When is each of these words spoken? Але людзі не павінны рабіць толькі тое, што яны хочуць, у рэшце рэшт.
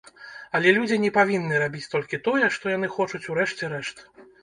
Але 0.59 0.71
людзі 0.77 0.97
не 1.03 1.11
павінны 1.19 1.61
рабіць 1.65 1.91
толькі 1.93 2.23
тое, 2.31 2.45
што 2.59 2.77
яны 2.77 2.93
хочуць, 2.99 3.25
у 3.33 3.43
рэшце 3.43 3.75
рэшт. 3.79 4.07